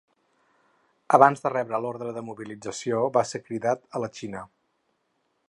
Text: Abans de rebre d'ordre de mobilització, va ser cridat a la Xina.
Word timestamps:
Abans 1.17 1.43
de 1.43 1.51
rebre 1.53 1.81
d'ordre 1.83 2.15
de 2.15 2.23
mobilització, 2.31 3.03
va 3.19 3.27
ser 3.35 3.43
cridat 3.51 3.87
a 4.01 4.07
la 4.07 4.11
Xina. 4.19 4.43